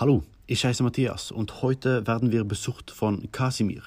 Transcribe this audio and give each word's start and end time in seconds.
Hallo, 0.00 0.22
ich 0.46 0.64
heiße 0.64 0.84
Matthias 0.84 1.32
und 1.32 1.60
heute 1.60 2.06
werden 2.06 2.30
wir 2.30 2.44
besucht 2.44 2.92
von 2.92 3.32
Kasimir. 3.32 3.82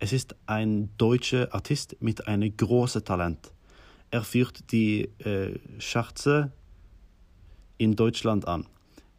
Es 0.00 0.12
ist 0.12 0.34
ein 0.46 0.90
deutscher 0.98 1.54
Artist 1.54 1.94
mit 2.00 2.26
einem 2.26 2.56
großen 2.56 3.04
Talent. 3.04 3.52
Er 4.10 4.24
führt 4.24 4.72
die 4.72 5.02
äh, 5.20 5.56
Scharze 5.78 6.50
in 7.78 7.94
Deutschland 7.94 8.48
an. 8.48 8.66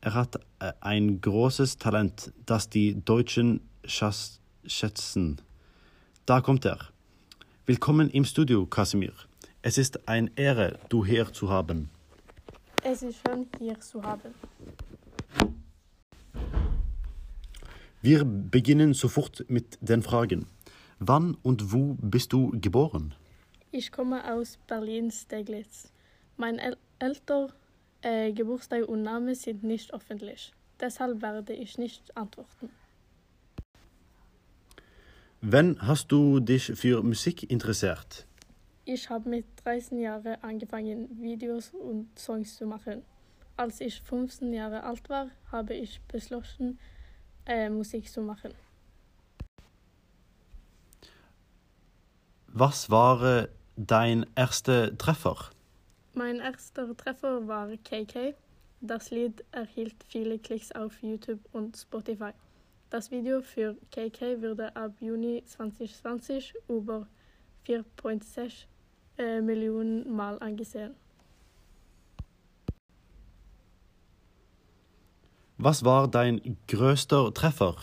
Er 0.02 0.14
hat 0.14 0.36
äh, 0.60 0.74
ein 0.82 1.22
großes 1.22 1.78
Talent, 1.78 2.34
das 2.46 2.70
die 2.70 3.02
Deutschen 3.06 3.62
schätzen. 3.86 5.40
Da 6.26 6.42
kommt 6.42 6.66
er. 6.66 6.80
Willkommen 7.66 8.10
im 8.10 8.26
Studio, 8.26 8.66
Kasimir. 8.66 9.14
Es 9.62 9.78
ist 9.78 10.06
eine 10.06 10.30
Ehre, 10.36 10.80
du 10.90 11.06
hier 11.06 11.32
zu 11.32 11.50
haben. 11.50 11.90
Es 12.84 13.04
ist 13.04 13.22
schön, 13.26 13.48
hier 13.58 13.80
zu 13.80 14.04
haben. 14.04 14.36
Wir 18.06 18.24
beginnen 18.24 18.94
sofort 18.94 19.46
mit 19.48 19.80
den 19.82 20.04
Fragen. 20.04 20.46
Wann 21.00 21.36
und 21.42 21.74
wo 21.74 21.98
bist 22.00 22.34
du 22.34 22.52
geboren? 22.62 23.16
Ich 23.72 23.92
komme 23.92 24.32
aus 24.32 24.60
Berlin-Steglitz. 24.68 25.92
Mein 26.38 26.60
El 26.60 26.78
älter 27.00 27.48
äh, 28.04 28.32
Geburtstag 28.32 28.88
und 28.88 29.02
Name 29.02 29.34
sind 29.34 29.64
nicht 29.64 29.92
öffentlich. 29.92 30.54
Deshalb 30.80 31.24
werde 31.24 31.54
ich 31.54 31.80
nicht 31.80 32.16
antworten. 32.16 32.70
Wann 35.42 35.76
hast 35.80 36.12
du 36.12 36.40
dich 36.40 36.66
für 36.76 37.02
Musik 37.02 37.50
interessiert? 37.50 38.28
Ich 38.86 39.10
habe 39.10 39.28
mit 39.28 39.46
13 39.64 40.00
Jahren 40.00 40.36
angefangen, 40.44 41.10
Videos 41.20 41.72
und 41.72 42.20
Songs 42.20 42.56
zu 42.56 42.68
machen. 42.68 43.02
Als 43.58 43.82
ich 43.82 44.00
15 44.00 44.54
Jahre 44.54 44.84
alt 44.84 45.10
war, 45.10 45.32
habe 45.52 45.74
ich 45.74 46.02
beschlossen, 46.02 46.78
äh, 47.46 47.70
Musik 47.70 48.10
zu 48.10 48.22
machen. 48.22 48.54
Was 52.48 52.90
war 52.90 53.48
dein 53.76 54.26
erster 54.36 54.98
Treffer? 54.98 55.50
Mein 56.14 56.40
erster 56.40 56.96
Treffer 56.96 57.48
war 57.48 57.68
KK. 57.84 58.34
Das 58.80 59.12
Lied 59.12 59.44
erhielt 59.52 59.96
viele 60.08 60.40
Klicks 60.40 60.72
auf 60.72 61.02
YouTube 61.02 61.42
und 61.52 61.76
Spotify. 61.76 62.32
Das 62.90 63.12
Video 63.12 63.42
für 63.42 63.76
KK 63.92 64.42
wurde 64.42 64.76
ab 64.76 64.94
Juni 65.02 65.44
2020 65.46 66.54
über 66.70 67.08
4,6 67.68 68.66
äh, 69.18 69.42
Millionen 69.42 70.16
Mal 70.16 70.40
angesehen. 70.40 70.96
Was 75.58 75.86
war 75.86 76.10
dein 76.10 76.58
größter 76.68 77.34
Treffer? 77.34 77.76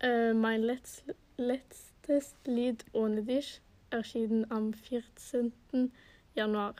Äh, 0.00 0.32
mein 0.34 0.62
letz 0.62 1.02
letztes 1.36 2.34
Lied 2.44 2.84
ohne 2.92 3.22
dich 3.24 3.60
erschien 3.90 4.48
am 4.50 4.72
14. 4.72 5.52
Januar. 6.34 6.76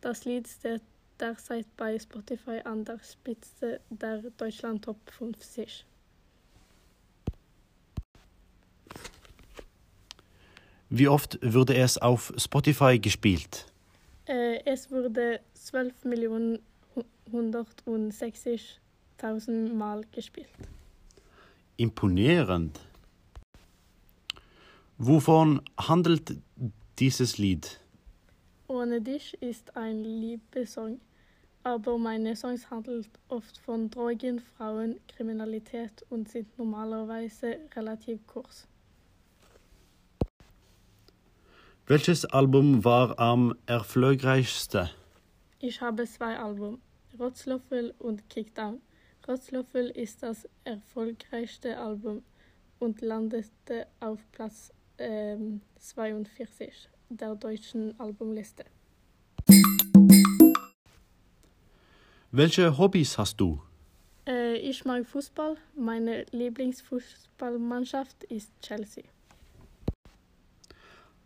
Das 0.00 0.24
Lied 0.24 0.46
steht 0.46 0.82
derzeit 1.18 1.66
bei 1.76 1.98
Spotify 1.98 2.60
an 2.64 2.84
der 2.84 3.00
Spitze 3.02 3.80
der 3.90 4.18
Deutschland 4.36 4.84
Top 4.84 4.98
50. 5.10 5.84
Wie 10.90 11.08
oft 11.08 11.38
wurde 11.42 11.74
es 11.74 11.98
auf 11.98 12.32
Spotify 12.36 12.98
gespielt? 13.00 13.66
Äh, 14.26 14.64
es 14.64 14.88
wurde 14.90 15.40
12 15.54 16.04
Millionen 19.22 19.40
160.000 19.70 19.74
Mal 19.74 20.02
gespielt. 20.12 20.48
Imponierend. 21.76 22.80
Wovon 24.98 25.60
handelt 25.78 26.36
dieses 26.98 27.38
Lied? 27.38 27.80
Ohne 28.66 29.00
dich 29.00 29.34
ist 29.40 29.76
ein 29.76 30.02
Liebessong, 30.02 31.00
aber 31.62 31.96
meine 31.98 32.34
Songs 32.36 32.68
handeln 32.70 33.06
oft 33.28 33.58
von 33.58 33.88
Drogen, 33.90 34.40
Frauen, 34.40 35.00
Kriminalität 35.06 36.04
und 36.10 36.28
sind 36.28 36.58
normalerweise 36.58 37.58
relativ 37.76 38.26
kurz. 38.26 38.66
Welches 41.86 42.26
Album 42.26 42.84
war 42.84 43.18
am 43.18 43.54
erfolgreichsten? 43.64 44.90
Ich 45.60 45.80
habe 45.80 46.04
zwei 46.04 46.36
Alben, 46.38 46.82
Rotzlöffel 47.18 47.94
und 47.98 48.28
Kickdown. 48.28 48.80
Rotzlöffel 49.28 49.90
ist 49.90 50.22
das 50.22 50.48
erfolgreichste 50.64 51.76
Album 51.76 52.22
und 52.78 53.02
landete 53.02 53.86
auf 54.00 54.18
Platz 54.32 54.72
ähm, 54.96 55.60
42 55.78 56.88
der 57.10 57.34
deutschen 57.34 57.98
Albumliste. 58.00 58.64
Welche 62.30 62.78
Hobbys 62.78 63.18
hast 63.18 63.38
du? 63.38 63.60
Äh, 64.26 64.56
ich 64.56 64.86
mag 64.86 65.06
Fußball. 65.06 65.58
Meine 65.76 66.24
Lieblingsfußballmannschaft 66.30 68.24
ist 68.24 68.50
Chelsea. 68.62 69.04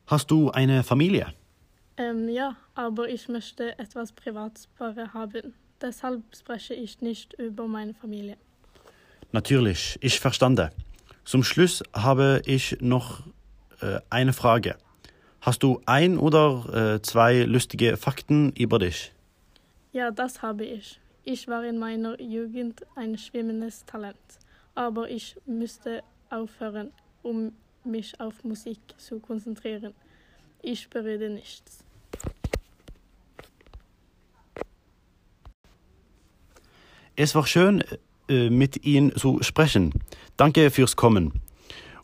Hast 0.07 0.29
du 0.29 0.51
eine 0.51 0.83
Familie? 0.83 1.33
Ähm, 1.97 2.29
ja, 2.29 2.57
aber 2.75 3.09
ich 3.09 3.29
möchte 3.29 3.79
etwas 3.79 4.11
Privatsphäre 4.13 5.15
haben. 5.15 5.55
Deshalb 5.83 6.23
spreche 6.35 6.75
ich 6.75 7.01
nicht 7.01 7.35
über 7.35 7.67
meine 7.67 7.93
Familie. 7.93 8.37
Natürlich, 9.33 9.99
ich 10.01 10.21
verstande. 10.21 10.71
Zum 11.25 11.43
Schluss 11.43 11.83
habe 11.93 12.43
ich 12.47 12.77
noch 12.81 13.27
äh, 13.81 14.01
eine 14.09 14.33
Frage. 14.33 14.77
Hast 15.41 15.65
du 15.65 15.81
ein 15.87 16.19
oder 16.19 16.95
äh, 16.95 17.03
zwei 17.03 17.43
lustige 17.43 17.97
Fakten 17.97 18.53
über 18.53 18.79
dich? 18.79 19.13
Ja, 19.93 20.13
das 20.13 20.41
habe 20.41 20.65
ich. 20.65 21.01
Ich 21.25 21.49
war 21.49 21.65
in 21.65 21.79
meiner 21.79 22.21
Jugend 22.21 22.83
ein 22.95 23.19
schwimmendes 23.19 23.85
Talent, 23.85 24.17
aber 24.75 25.11
ich 25.11 25.37
müsste 25.47 26.03
aufhören, 26.31 26.93
um 27.23 27.53
mich 27.85 28.19
auf 28.21 28.45
Musik 28.45 28.79
zu 28.99 29.19
konzentrieren. 29.19 29.95
Ich 30.63 30.89
berede 30.89 31.29
nichts. 31.29 31.85
Es 37.17 37.35
war 37.35 37.47
schön, 37.47 37.85
äh, 38.29 38.49
mit 38.49 38.85
Ihnen 38.85 39.15
zu 39.17 39.43
sprechen. 39.43 39.93
Danke 40.37 40.71
fürs 40.71 40.97
Kommen. 40.97 41.43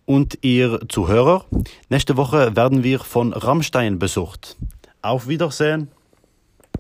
Und 0.04 0.38
ihr 0.42 0.80
Zuhörer, 0.88 1.44
nächste 1.90 2.16
Woche 2.16 2.56
werden 2.56 2.82
wir 2.82 2.98
von 2.98 3.32
Rammstein 3.32 3.98
besucht. 3.98 4.56
Auf 5.02 5.28
Wiedersehen. 5.28 5.88